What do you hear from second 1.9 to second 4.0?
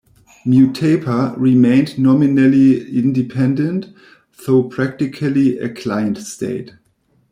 nominally independent,